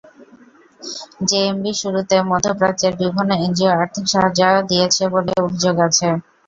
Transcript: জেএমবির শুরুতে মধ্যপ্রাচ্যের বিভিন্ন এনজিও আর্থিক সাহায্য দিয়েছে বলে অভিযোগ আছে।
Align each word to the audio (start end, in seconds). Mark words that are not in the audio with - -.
জেএমবির 1.27 1.75
শুরুতে 1.81 2.15
মধ্যপ্রাচ্যের 2.31 2.93
বিভিন্ন 3.01 3.31
এনজিও 3.39 3.71
আর্থিক 3.75 4.05
সাহায্য 4.09 4.39
দিয়েছে 4.69 5.03
বলে 5.13 5.31
অভিযোগ 5.41 5.75
আছে। 5.87 6.07